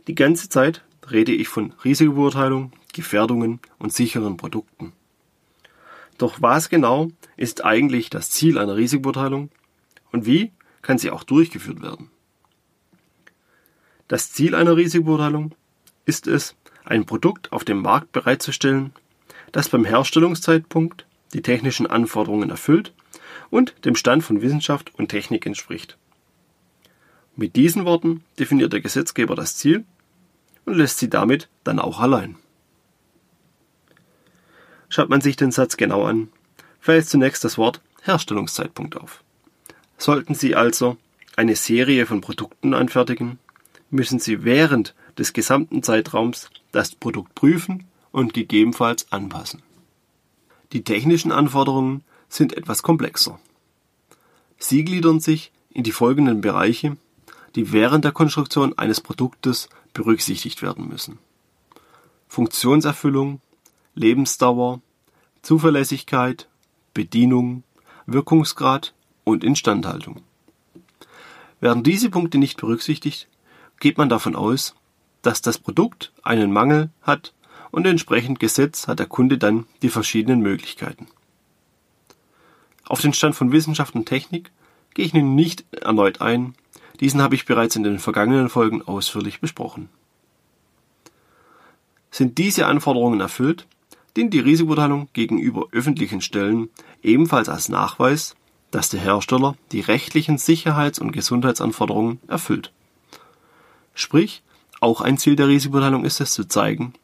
Die 0.07 0.15
ganze 0.15 0.49
Zeit 0.49 0.85
rede 1.11 1.33
ich 1.33 1.49
von 1.49 1.73
Risikobeurteilung, 1.85 2.73
Gefährdungen 2.93 3.61
und 3.79 3.93
sicheren 3.93 4.37
Produkten. 4.37 4.93
Doch 6.19 6.43
was 6.43 6.69
genau 6.69 7.11
ist 7.37 7.65
eigentlich 7.65 8.11
das 8.11 8.31
Ziel 8.31 8.59
einer 8.59 8.77
Risikobeurteilung 8.77 9.51
und 10.13 10.27
wie 10.27 10.53
kann 10.83 10.99
sie 10.99 11.11
auch 11.11 11.25
durchgeführt 11.25 11.83
werden? 11.83 12.11
Das 14.07 14.31
Ziel 14.31 14.55
einer 14.55 14.77
Risikobeurteilung 14.77 15.55
ist 16.05 16.27
es, 16.27 16.55
ein 16.85 17.07
Produkt 17.07 17.51
auf 17.51 17.65
dem 17.65 17.81
Markt 17.81 18.13
bereitzustellen, 18.13 18.93
das 19.53 19.71
beim 19.71 19.87
Herstellungszeitpunkt 19.87 21.07
die 21.33 21.41
technischen 21.41 21.87
Anforderungen 21.87 22.51
erfüllt 22.51 22.93
und 23.51 23.75
dem 23.87 23.97
Stand 23.97 24.23
von 24.23 24.43
Wissenschaft 24.43 24.95
und 24.97 25.09
Technik 25.09 25.47
entspricht. 25.47 25.97
Mit 27.37 27.57
diesen 27.57 27.85
Worten 27.85 28.23
definiert 28.39 28.73
der 28.73 28.81
Gesetzgeber 28.81 29.35
das 29.35 29.57
Ziel 29.57 29.85
und 30.65 30.75
lässt 30.75 30.99
sie 30.99 31.11
damit 31.11 31.49
dann 31.65 31.79
auch 31.79 32.01
allein. 32.01 32.37
Schaut 34.89 35.09
man 35.09 35.21
sich 35.21 35.37
den 35.37 35.51
Satz 35.51 35.77
genau 35.77 36.05
an, 36.05 36.29
fällt 36.81 37.09
zunächst 37.09 37.45
das 37.45 37.59
Wort 37.59 37.81
Herstellungszeitpunkt 38.03 38.97
auf. 38.97 39.25
Sollten 39.99 40.35
Sie 40.35 40.55
also 40.55 40.97
eine 41.37 41.57
Serie 41.57 42.07
von 42.07 42.21
Produkten 42.21 42.75
anfertigen, 42.75 43.39
müssen 43.91 44.19
Sie 44.19 44.45
während 44.45 44.95
des 45.19 45.33
gesamten 45.33 45.83
Zeitraums 45.83 46.51
das 46.73 46.95
Produkt 46.95 47.35
prüfen 47.35 47.87
und 48.13 48.35
gegebenenfalls 48.35 49.11
anpassen. 49.13 49.63
Die 50.73 50.85
technischen 50.85 51.33
Anforderungen 51.33 52.05
sind 52.29 52.57
etwas 52.57 52.83
komplexer. 52.83 53.39
Sie 54.59 54.85
gliedern 54.85 55.21
sich 55.21 55.53
in 55.71 55.85
die 55.85 55.93
folgenden 55.93 56.41
Bereiche, 56.41 56.97
die 57.55 57.73
während 57.73 58.05
der 58.05 58.13
Konstruktion 58.13 58.77
eines 58.79 59.01
Produktes 59.01 59.69
berücksichtigt 59.95 60.61
werden 60.61 60.89
müssen. 60.89 61.19
Funktionserfüllung, 62.29 63.41
Lebensdauer, 63.95 64.81
Zuverlässigkeit, 65.43 66.49
Bedienung, 66.93 67.63
Wirkungsgrad 68.07 68.95
und 69.25 69.45
Instandhaltung. 69.45 70.23
Werden 71.61 71.83
diese 71.83 72.11
Punkte 72.11 72.39
nicht 72.39 72.61
berücksichtigt, 72.61 73.29
geht 73.81 73.97
man 73.97 74.09
davon 74.09 74.37
aus, 74.37 74.75
dass 75.23 75.41
das 75.41 75.59
Produkt 75.59 76.13
einen 76.23 76.53
Mangel 76.53 76.91
hat 77.01 77.33
und 77.71 77.87
entsprechend 77.87 78.39
gesetzt 78.39 78.89
hat 78.89 78.99
der 78.99 79.07
Kunde 79.07 79.39
dann 79.39 79.67
die 79.83 79.89
verschiedenen 79.89 80.41
Möglichkeiten. 80.41 81.07
Auf 82.85 83.01
den 83.01 83.15
Stand 83.15 83.35
von 83.35 83.53
Wissenschaft 83.53 83.95
und 83.95 84.07
Technik 84.07 84.51
gehe 84.93 85.07
ich 85.07 85.15
nun 85.15 85.35
nicht 85.35 85.65
erneut 85.73 86.21
ein, 86.21 86.55
diesen 87.01 87.21
habe 87.23 87.35
ich 87.35 87.45
bereits 87.45 87.77
in 87.77 87.83
den 87.83 87.99
vergangenen 87.99 88.49
Folgen 88.49 88.83
ausführlich 88.83 89.41
besprochen. 89.41 89.89
Sind 92.11 92.39
diese 92.39 92.67
Anforderungen 92.67 93.21
erfüllt, 93.21 93.67
dient 94.17 94.33
die 94.33 94.41
Risikobeurteilung 94.41 95.09
gegenüber 95.13 95.67
öffentlichen 95.73 96.21
Stellen 96.21 96.69
ebenfalls 97.03 97.49
als 97.49 97.69
Nachweis, 97.69 98.37
dass 98.71 98.89
der 98.89 99.01
Hersteller 99.01 99.57
die 99.73 99.81
rechtlichen 99.81 100.39
Sicherheits- 100.39 100.99
und 100.99 101.13
Gesundheitsanforderungen 101.13 102.21
erfüllt. 102.29 102.73
Sprich, 103.95 104.43
auch 104.81 105.01
ein 105.01 105.19
Ziel 105.19 105.37
der 105.37 105.49
Risikobeurteilung 105.49 106.05
ist 106.05 106.21
es 106.21 106.33
zu 106.33 106.45
zeigen, 106.45 106.95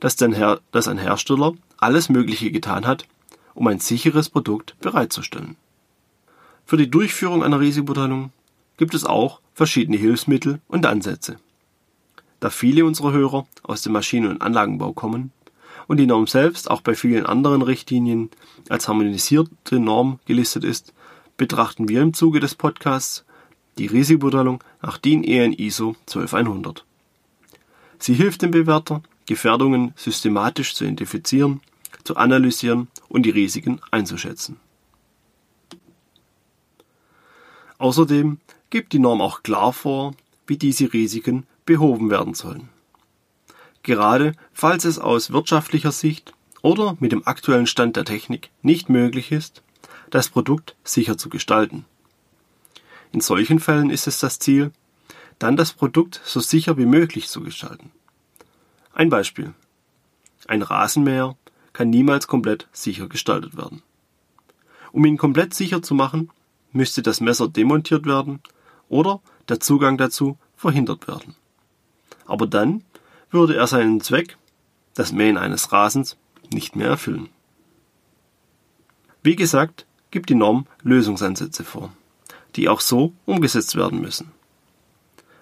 dass, 0.00 0.20
ein 0.22 0.98
Hersteller 0.98 1.54
alles 1.76 2.08
Mögliche 2.08 2.50
getan 2.50 2.86
hat, 2.86 3.06
um 3.54 3.66
ein 3.66 3.80
sicheres 3.80 4.28
Produkt 4.28 4.76
bereitzustellen. 4.80 5.56
Für 6.64 6.76
die 6.76 6.90
Durchführung 6.90 7.42
einer 7.42 7.60
Risikobeurteilung 7.60 8.30
gibt 8.78 8.94
es 8.94 9.04
auch 9.04 9.40
verschiedene 9.52 9.98
Hilfsmittel 9.98 10.60
und 10.68 10.86
Ansätze. 10.86 11.38
Da 12.40 12.48
viele 12.48 12.84
unserer 12.84 13.12
Hörer 13.12 13.46
aus 13.62 13.82
dem 13.82 13.92
Maschinen- 13.92 14.30
und 14.30 14.40
Anlagenbau 14.40 14.92
kommen 14.92 15.32
und 15.88 15.98
die 15.98 16.06
Norm 16.06 16.26
selbst 16.26 16.70
auch 16.70 16.80
bei 16.80 16.94
vielen 16.94 17.26
anderen 17.26 17.60
Richtlinien 17.60 18.30
als 18.68 18.88
harmonisierte 18.88 19.78
Norm 19.78 20.20
gelistet 20.24 20.64
ist, 20.64 20.94
betrachten 21.36 21.88
wir 21.88 22.00
im 22.00 22.14
Zuge 22.14 22.40
des 22.40 22.54
Podcasts 22.54 23.24
die 23.76 23.86
Risikobeurteilung 23.86 24.62
nach 24.82 24.98
DIN 24.98 25.24
EN 25.24 25.52
ISO 25.52 25.96
12100. 26.06 26.84
Sie 27.98 28.14
hilft 28.14 28.42
dem 28.42 28.52
Bewerter, 28.52 29.02
Gefährdungen 29.26 29.92
systematisch 29.96 30.74
zu 30.74 30.84
identifizieren, 30.84 31.60
zu 32.04 32.16
analysieren 32.16 32.88
und 33.08 33.24
die 33.24 33.30
Risiken 33.30 33.80
einzuschätzen. 33.90 34.56
Außerdem 37.78 38.38
gibt 38.70 38.92
die 38.92 38.98
Norm 38.98 39.20
auch 39.20 39.42
klar 39.42 39.72
vor, 39.72 40.14
wie 40.46 40.56
diese 40.56 40.92
Risiken 40.92 41.46
behoben 41.64 42.10
werden 42.10 42.34
sollen. 42.34 42.68
Gerade 43.82 44.32
falls 44.52 44.84
es 44.84 44.98
aus 44.98 45.32
wirtschaftlicher 45.32 45.92
Sicht 45.92 46.32
oder 46.62 46.96
mit 47.00 47.12
dem 47.12 47.26
aktuellen 47.26 47.66
Stand 47.66 47.96
der 47.96 48.04
Technik 48.04 48.50
nicht 48.62 48.88
möglich 48.88 49.32
ist, 49.32 49.62
das 50.10 50.28
Produkt 50.28 50.74
sicher 50.84 51.16
zu 51.16 51.28
gestalten. 51.28 51.84
In 53.12 53.20
solchen 53.20 53.60
Fällen 53.60 53.90
ist 53.90 54.06
es 54.06 54.20
das 54.20 54.38
Ziel, 54.38 54.72
dann 55.38 55.56
das 55.56 55.72
Produkt 55.72 56.20
so 56.24 56.40
sicher 56.40 56.76
wie 56.76 56.86
möglich 56.86 57.28
zu 57.28 57.42
gestalten. 57.42 57.90
Ein 58.92 59.08
Beispiel. 59.08 59.54
Ein 60.46 60.62
Rasenmäher 60.62 61.36
kann 61.72 61.90
niemals 61.90 62.26
komplett 62.26 62.68
sicher 62.72 63.08
gestaltet 63.08 63.56
werden. 63.56 63.82
Um 64.92 65.04
ihn 65.04 65.16
komplett 65.16 65.54
sicher 65.54 65.82
zu 65.82 65.94
machen, 65.94 66.30
müsste 66.72 67.02
das 67.02 67.20
Messer 67.20 67.48
demontiert 67.48 68.06
werden 68.06 68.40
oder 68.88 69.20
der 69.48 69.60
Zugang 69.60 69.98
dazu 69.98 70.38
verhindert 70.56 71.08
werden. 71.08 71.34
Aber 72.26 72.46
dann 72.46 72.84
würde 73.30 73.56
er 73.56 73.66
seinen 73.66 74.00
Zweck, 74.00 74.36
das 74.94 75.12
Mähen 75.12 75.36
eines 75.36 75.72
Rasens, 75.72 76.16
nicht 76.52 76.76
mehr 76.76 76.88
erfüllen. 76.88 77.28
Wie 79.22 79.36
gesagt, 79.36 79.86
gibt 80.10 80.30
die 80.30 80.34
Norm 80.34 80.66
Lösungsansätze 80.82 81.64
vor 81.64 81.92
die 82.56 82.68
auch 82.68 82.80
so 82.80 83.12
umgesetzt 83.24 83.76
werden 83.76 84.00
müssen. 84.00 84.32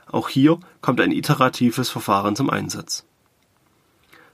Auch 0.07 0.29
hier 0.29 0.61
kommt 0.81 1.01
ein 1.01 1.13
iteratives 1.13 1.89
Verfahren 1.89 2.37
zum 2.37 2.51
Einsatz. 2.51 3.05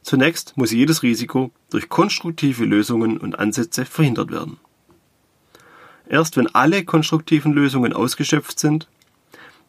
Zunächst 0.03 0.57
muss 0.57 0.73
jedes 0.73 1.03
Risiko 1.03 1.53
durch 1.71 1.89
konstruktive 1.89 2.65
Lösungen 2.65 3.19
und 3.19 3.39
Ansätze 3.39 3.85
verhindert 3.85 4.31
werden. 4.31 4.59
Erst 6.09 6.37
wenn 6.37 6.53
alle 6.55 6.85
konstruktiven 6.85 7.53
Lösungen 7.53 7.93
ausgeschöpft 7.93 8.59
sind, 8.59 8.89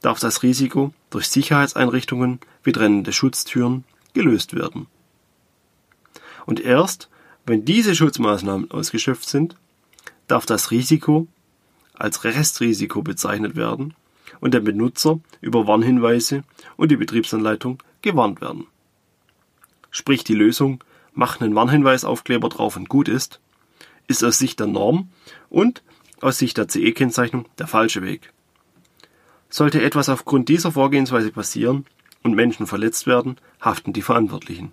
darf 0.03 0.19
das 0.19 0.43
Risiko 0.43 0.93
durch 1.09 1.27
Sicherheitseinrichtungen 1.27 2.39
wie 2.63 2.73
trennende 2.73 3.11
Schutztüren 3.11 3.85
gelöst 4.13 4.53
werden. 4.53 4.85
Und 6.45 6.59
erst 6.59 7.09
wenn 7.45 7.65
diese 7.65 7.95
Schutzmaßnahmen 7.95 8.69
ausgeschöpft 8.69 9.27
sind, 9.27 9.55
darf 10.27 10.45
das 10.45 10.71
Risiko 10.71 11.27
als 11.93 12.23
Restrisiko 12.23 13.01
bezeichnet 13.01 13.55
werden 13.55 13.93
und 14.39 14.53
der 14.53 14.59
Benutzer 14.59 15.19
über 15.41 15.67
Warnhinweise 15.67 16.43
und 16.75 16.91
die 16.91 16.97
Betriebsanleitung 16.97 17.81
gewarnt 18.01 18.41
werden. 18.41 18.67
Sprich 19.89 20.23
die 20.23 20.33
Lösung, 20.33 20.83
mach 21.13 21.39
einen 21.39 21.55
Warnhinweisaufkleber 21.55 22.49
drauf 22.49 22.75
und 22.75 22.89
gut 22.89 23.07
ist, 23.07 23.39
ist 24.07 24.23
aus 24.23 24.37
Sicht 24.37 24.59
der 24.59 24.67
Norm 24.67 25.09
und 25.49 25.81
aus 26.19 26.39
Sicht 26.39 26.57
der 26.57 26.67
CE-Kennzeichnung 26.67 27.45
der 27.57 27.67
falsche 27.67 28.01
Weg. 28.01 28.32
Sollte 29.53 29.83
etwas 29.83 30.09
aufgrund 30.09 30.49
dieser 30.49 30.71
Vorgehensweise 30.71 31.29
passieren 31.29 31.85
und 32.23 32.33
Menschen 32.33 32.65
verletzt 32.65 33.05
werden, 33.05 33.37
haften 33.61 33.93
die 33.93 34.01
Verantwortlichen. 34.01 34.71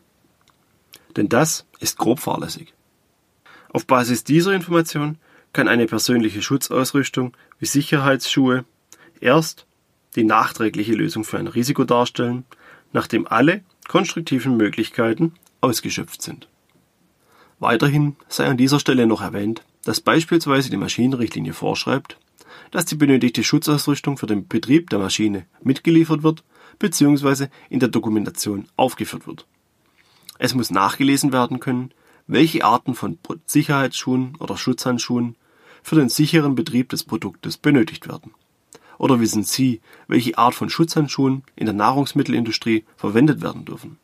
Denn 1.18 1.28
das 1.28 1.66
ist 1.80 1.98
grob 1.98 2.18
fahrlässig. 2.18 2.72
Auf 3.68 3.86
Basis 3.86 4.24
dieser 4.24 4.54
Information 4.54 5.18
kann 5.52 5.68
eine 5.68 5.84
persönliche 5.84 6.40
Schutzausrüstung 6.40 7.36
wie 7.58 7.66
Sicherheitsschuhe 7.66 8.64
erst 9.20 9.66
die 10.16 10.24
nachträgliche 10.24 10.94
Lösung 10.94 11.24
für 11.24 11.36
ein 11.36 11.48
Risiko 11.48 11.84
darstellen, 11.84 12.46
nachdem 12.94 13.26
alle 13.26 13.62
konstruktiven 13.86 14.56
Möglichkeiten 14.56 15.34
ausgeschöpft 15.60 16.22
sind. 16.22 16.48
Weiterhin 17.58 18.16
sei 18.28 18.46
an 18.46 18.56
dieser 18.56 18.80
Stelle 18.80 19.06
noch 19.06 19.20
erwähnt, 19.20 19.62
dass 19.84 20.00
beispielsweise 20.00 20.70
die 20.70 20.78
Maschinenrichtlinie 20.78 21.52
vorschreibt, 21.52 22.16
dass 22.70 22.84
die 22.84 22.96
benötigte 22.96 23.44
Schutzausrüstung 23.44 24.16
für 24.16 24.26
den 24.26 24.46
Betrieb 24.48 24.90
der 24.90 24.98
Maschine 24.98 25.46
mitgeliefert 25.62 26.22
wird 26.22 26.44
bzw. 26.78 27.48
in 27.68 27.80
der 27.80 27.88
Dokumentation 27.88 28.68
aufgeführt 28.76 29.26
wird. 29.26 29.46
Es 30.38 30.54
muss 30.54 30.70
nachgelesen 30.70 31.32
werden 31.32 31.60
können, 31.60 31.92
welche 32.26 32.64
Arten 32.64 32.94
von 32.94 33.18
Sicherheitsschuhen 33.46 34.36
oder 34.38 34.56
Schutzhandschuhen 34.56 35.36
für 35.82 35.96
den 35.96 36.08
sicheren 36.08 36.54
Betrieb 36.54 36.88
des 36.88 37.04
Produktes 37.04 37.56
benötigt 37.56 38.08
werden. 38.08 38.32
Oder 38.98 39.18
wissen 39.18 39.44
Sie, 39.44 39.80
welche 40.08 40.36
Art 40.36 40.54
von 40.54 40.68
Schutzhandschuhen 40.68 41.42
in 41.56 41.66
der 41.66 41.74
Nahrungsmittelindustrie 41.74 42.84
verwendet 42.96 43.42
werden 43.42 43.64
dürfen? 43.64 43.98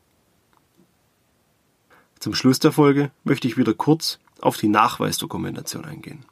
Zum 2.18 2.34
Schluss 2.34 2.58
der 2.58 2.72
Folge 2.72 3.10
möchte 3.22 3.46
ich 3.46 3.58
wieder 3.58 3.74
kurz 3.74 4.18
auf 4.40 4.56
die 4.56 4.68
Nachweisdokumentation 4.68 5.84
eingehen. 5.84 6.24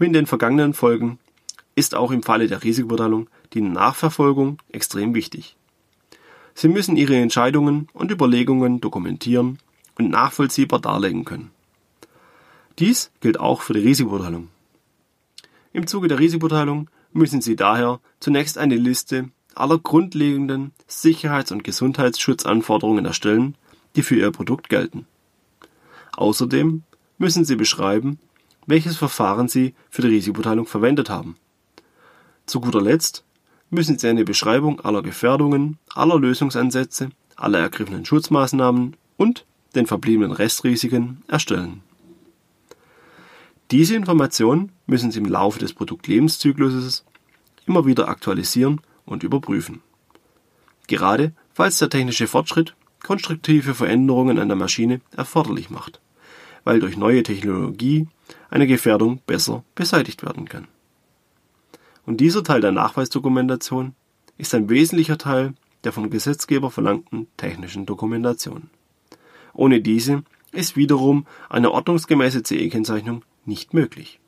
Wie 0.00 0.06
in 0.06 0.14
den 0.14 0.26
vergangenen 0.26 0.72
Folgen 0.72 1.18
ist 1.74 1.94
auch 1.94 2.10
im 2.10 2.22
Falle 2.22 2.46
der 2.46 2.64
Risikobeurteilung 2.64 3.28
die 3.52 3.60
Nachverfolgung 3.60 4.56
extrem 4.72 5.14
wichtig. 5.14 5.56
Sie 6.54 6.68
müssen 6.68 6.96
Ihre 6.96 7.16
Entscheidungen 7.16 7.86
und 7.92 8.10
Überlegungen 8.10 8.80
dokumentieren 8.80 9.58
und 9.98 10.08
nachvollziehbar 10.08 10.80
darlegen 10.80 11.26
können. 11.26 11.50
Dies 12.78 13.10
gilt 13.20 13.38
auch 13.38 13.60
für 13.60 13.74
die 13.74 13.80
Risikobeurteilung. 13.80 14.48
Im 15.74 15.86
Zuge 15.86 16.08
der 16.08 16.18
Risikobeurteilung 16.18 16.88
müssen 17.12 17.42
Sie 17.42 17.54
daher 17.54 18.00
zunächst 18.20 18.56
eine 18.56 18.76
Liste 18.76 19.28
aller 19.54 19.78
grundlegenden 19.78 20.72
Sicherheits- 20.88 21.52
und 21.52 21.62
Gesundheitsschutzanforderungen 21.62 23.04
erstellen, 23.04 23.54
die 23.96 24.02
für 24.02 24.16
Ihr 24.16 24.30
Produkt 24.30 24.70
gelten. 24.70 25.06
Außerdem 26.16 26.84
müssen 27.18 27.44
Sie 27.44 27.56
beschreiben, 27.56 28.18
welches 28.70 28.96
Verfahren 28.96 29.48
Sie 29.48 29.74
für 29.90 30.02
die 30.02 30.08
Risikobeurteilung 30.08 30.66
verwendet 30.66 31.10
haben. 31.10 31.36
Zu 32.46 32.60
guter 32.60 32.80
Letzt 32.80 33.24
müssen 33.68 33.98
Sie 33.98 34.08
eine 34.08 34.24
Beschreibung 34.24 34.80
aller 34.80 35.02
Gefährdungen, 35.02 35.78
aller 35.94 36.18
Lösungsansätze, 36.18 37.10
aller 37.36 37.58
ergriffenen 37.58 38.04
Schutzmaßnahmen 38.04 38.96
und 39.16 39.44
den 39.74 39.86
verbliebenen 39.86 40.32
Restrisiken 40.32 41.22
erstellen. 41.28 41.82
Diese 43.70 43.94
Informationen 43.94 44.72
müssen 44.86 45.12
Sie 45.12 45.18
im 45.18 45.26
Laufe 45.26 45.58
des 45.58 45.72
Produktlebenszykluses 45.74 47.04
immer 47.66 47.86
wieder 47.86 48.08
aktualisieren 48.08 48.80
und 49.04 49.22
überprüfen. 49.22 49.82
Gerade 50.86 51.32
falls 51.52 51.78
der 51.78 51.90
technische 51.90 52.26
Fortschritt 52.26 52.74
konstruktive 53.02 53.74
Veränderungen 53.74 54.38
an 54.38 54.48
der 54.48 54.56
Maschine 54.56 55.00
erforderlich 55.16 55.70
macht, 55.70 56.00
weil 56.64 56.80
durch 56.80 56.96
neue 56.96 57.22
Technologie 57.22 58.08
eine 58.50 58.66
Gefährdung 58.66 59.20
besser 59.26 59.64
beseitigt 59.74 60.22
werden 60.24 60.48
kann. 60.48 60.68
Und 62.06 62.18
dieser 62.18 62.42
Teil 62.42 62.60
der 62.60 62.72
Nachweisdokumentation 62.72 63.94
ist 64.38 64.54
ein 64.54 64.68
wesentlicher 64.68 65.18
Teil 65.18 65.54
der 65.84 65.92
vom 65.92 66.10
Gesetzgeber 66.10 66.70
verlangten 66.70 67.26
technischen 67.36 67.86
Dokumentation. 67.86 68.70
Ohne 69.54 69.80
diese 69.80 70.22
ist 70.52 70.76
wiederum 70.76 71.26
eine 71.48 71.70
ordnungsgemäße 71.70 72.42
CE-Kennzeichnung 72.42 73.24
nicht 73.44 73.72
möglich. 73.74 74.20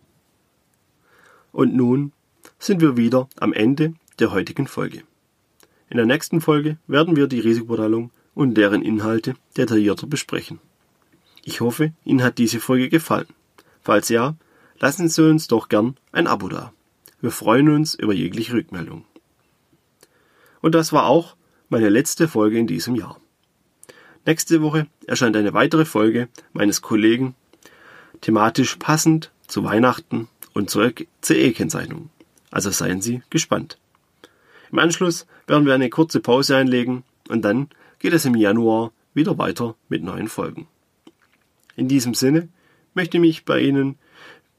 Und 1.53 1.75
nun 1.75 2.13
sind 2.59 2.81
wir 2.81 2.97
wieder 2.97 3.29
am 3.39 3.53
Ende 3.53 3.95
der 4.19 4.33
heutigen 4.33 4.67
Folge. 4.67 5.03
In 5.91 5.99
der 5.99 6.07
nächsten 6.07 6.41
Folge 6.41 6.79
werden 6.87 7.17
wir 7.17 7.27
die 7.27 7.41
Risikobeurteilung 7.41 8.11
und 8.35 8.55
deren 8.55 8.83
Inhalte 8.83 9.35
detaillierter 9.57 10.07
besprechen. 10.07 10.59
Ich 11.45 11.61
hoffe, 11.61 11.93
Ihnen 12.05 12.23
hat 12.23 12.39
diese 12.39 12.61
Folge 12.61 12.89
gefallen. 12.89 13.27
Falls 13.83 14.09
ja, 14.09 14.37
lassen 14.79 15.09
Sie 15.09 15.29
uns 15.29 15.49
doch 15.49 15.69
gern 15.69 15.97
ein 16.13 16.27
Abo 16.27 16.49
da. 16.49 16.73
Wir 17.21 17.31
freuen 17.31 17.69
uns 17.69 17.95
über 17.95 18.13
jegliche 18.13 18.55
Rückmeldung. 18.55 19.05
Und 20.61 20.75
das 20.75 20.93
war 20.93 21.07
auch 21.07 21.37
meine 21.69 21.89
letzte 21.89 22.29
Folge 22.29 22.59
in 22.59 22.67
diesem 22.67 22.95
Jahr. 22.95 23.21
Nächste 24.25 24.63
Woche 24.63 24.87
erscheint 25.07 25.37
eine 25.37 25.53
weitere 25.53 25.85
Folge 25.85 26.29
meines 26.53 26.81
Kollegen, 26.83 27.35
thematisch 28.21 28.77
passend 28.77 29.33
zu 29.49 29.65
Weihnachten 29.65 30.29
und 30.53 30.71
zur 30.71 30.93
CE-Kennzeichnung. 31.23 32.11
Also 32.51 32.71
seien 32.71 33.03
Sie 33.03 33.23
gespannt. 33.31 33.79
Im 34.71 34.79
Anschluss 34.79 35.27
werden 35.47 35.67
wir 35.67 35.75
eine 35.75 35.91
kurze 35.91 36.21
Pause 36.21 36.57
einlegen 36.57 37.03
und 37.29 37.43
dann 37.43 37.69
geht 37.99 38.13
es 38.13 38.25
im 38.25 38.37
Januar 38.37 38.93
wieder 39.15 39.39
weiter 39.39 39.75
mit 39.89 40.03
neuen 40.03 40.29
Folgen. 40.29 40.69
In 41.77 41.89
diesem 41.89 42.15
Sinne 42.15 42.49
möchte 42.95 43.17
ich 43.17 43.21
mich 43.21 43.45
bei 43.45 43.61
Ihnen 43.61 43.99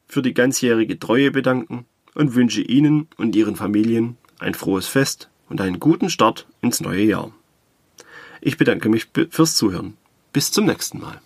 für 0.07 0.21
die 0.21 0.33
ganzjährige 0.33 0.99
Treue 0.99 1.31
bedanken 1.31 1.85
und 2.13 2.35
wünsche 2.35 2.61
Ihnen 2.61 3.07
und 3.17 3.35
Ihren 3.35 3.55
Familien 3.55 4.17
ein 4.39 4.53
frohes 4.53 4.87
Fest 4.87 5.29
und 5.49 5.61
einen 5.61 5.79
guten 5.79 6.09
Start 6.09 6.47
ins 6.61 6.81
neue 6.81 7.03
Jahr. 7.03 7.31
Ich 8.41 8.57
bedanke 8.57 8.89
mich 8.89 9.07
fürs 9.29 9.55
Zuhören. 9.55 9.97
Bis 10.33 10.51
zum 10.51 10.65
nächsten 10.65 10.99
Mal. 10.99 11.21